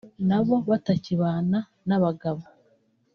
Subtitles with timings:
[0.27, 2.43] nabo batakibana n’abagabo